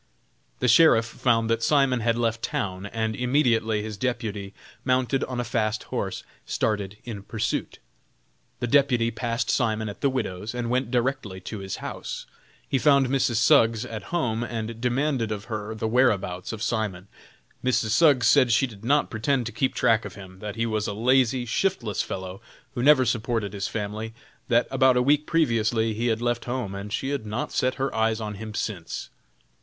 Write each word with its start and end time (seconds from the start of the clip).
The 0.61 0.67
Sheriff 0.67 1.05
found 1.05 1.47
that 1.51 1.61
Simon 1.61 1.99
had 1.99 2.17
left 2.17 2.41
town, 2.41 2.87
and 2.87 3.15
immediately 3.15 3.83
his 3.83 3.97
deputy, 3.97 4.51
mounted 4.83 5.23
on 5.25 5.39
a 5.39 5.43
fast 5.43 5.83
horse, 5.83 6.23
started 6.43 6.97
in 7.03 7.21
pursuit. 7.21 7.77
The 8.61 8.65
deputy 8.65 9.11
passed 9.11 9.51
Simon 9.51 9.87
at 9.89 10.01
the 10.01 10.09
widow's, 10.09 10.55
and 10.55 10.71
went 10.71 10.89
directly 10.89 11.39
to 11.41 11.59
his 11.59 11.75
house. 11.85 12.25
He 12.67 12.79
found 12.79 13.09
Mrs. 13.09 13.35
Suggs 13.35 13.85
at 13.85 14.05
home, 14.09 14.43
and 14.43 14.81
demanded 14.81 15.31
of 15.31 15.43
her 15.45 15.75
the 15.75 15.87
whereabouts 15.87 16.51
of 16.51 16.63
Simon. 16.63 17.07
Mrs. 17.63 17.89
Suggs 17.89 18.27
said 18.27 18.51
she 18.51 18.65
did 18.65 18.83
not 18.83 19.11
pretend 19.11 19.45
to 19.45 19.51
keep 19.51 19.75
track 19.75 20.03
of 20.03 20.15
him; 20.15 20.39
that 20.39 20.55
he 20.55 20.65
was 20.65 20.87
a 20.87 20.93
lazy, 20.93 21.45
shiftless 21.45 22.01
fellow, 22.01 22.41
who 22.73 22.81
never 22.81 23.05
supported 23.05 23.53
his 23.53 23.67
family; 23.67 24.15
that 24.47 24.67
about 24.71 24.97
a 24.97 25.01
week 25.03 25.27
previously 25.27 25.93
he 25.93 26.07
had 26.07 26.23
left 26.23 26.45
home, 26.45 26.73
and 26.73 26.91
she 26.91 27.09
had 27.09 27.23
not 27.27 27.51
set 27.51 27.75
her 27.75 27.93
eyes 27.93 28.19
on 28.19 28.33
him 28.33 28.55
since. 28.55 29.11